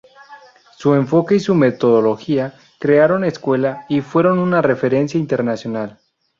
[0.77, 5.99] Su enfoque y su metodología crearon escuela y fueron una referencia internacional.